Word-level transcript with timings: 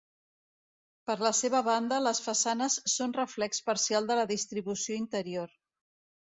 Per 1.09 1.15
la 1.27 1.31
seva 1.39 1.59
banda, 1.67 1.99
les 2.05 2.21
façanes 2.29 2.79
són 2.95 3.13
reflex 3.19 3.61
parcial 3.69 4.09
de 4.13 4.19
la 4.21 4.25
distribució 4.33 4.99
interior. 5.05 5.55